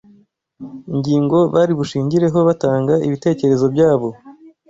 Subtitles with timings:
[0.93, 4.09] ingingo bari bushingireho batanga ibitekerezo byabo